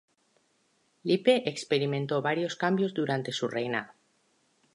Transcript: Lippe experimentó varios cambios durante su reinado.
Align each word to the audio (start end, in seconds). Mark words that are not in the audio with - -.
Lippe 1.03 1.45
experimentó 1.47 2.23
varios 2.23 2.55
cambios 2.55 2.95
durante 2.95 3.31
su 3.31 3.47
reinado. 3.47 3.93